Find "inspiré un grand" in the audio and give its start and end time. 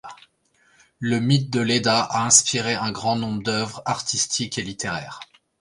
2.25-3.15